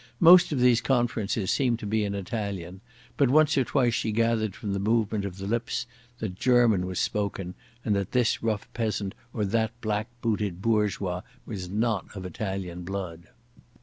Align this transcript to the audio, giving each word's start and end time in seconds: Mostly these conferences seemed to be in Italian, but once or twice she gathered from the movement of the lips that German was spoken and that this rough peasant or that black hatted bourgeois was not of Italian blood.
Mostly 0.19 0.57
these 0.57 0.81
conferences 0.81 1.51
seemed 1.51 1.77
to 1.77 1.85
be 1.85 2.03
in 2.03 2.15
Italian, 2.15 2.81
but 3.17 3.29
once 3.29 3.55
or 3.55 3.63
twice 3.63 3.93
she 3.93 4.11
gathered 4.11 4.55
from 4.55 4.73
the 4.73 4.79
movement 4.79 5.25
of 5.25 5.37
the 5.37 5.45
lips 5.45 5.85
that 6.17 6.39
German 6.39 6.87
was 6.87 6.99
spoken 6.99 7.53
and 7.85 7.95
that 7.95 8.11
this 8.11 8.41
rough 8.41 8.67
peasant 8.73 9.13
or 9.31 9.45
that 9.45 9.79
black 9.79 10.07
hatted 10.23 10.59
bourgeois 10.59 11.21
was 11.45 11.69
not 11.69 12.07
of 12.15 12.25
Italian 12.25 12.81
blood. 12.81 13.27